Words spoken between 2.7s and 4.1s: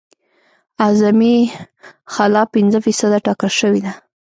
فیصده ټاکل شوې ده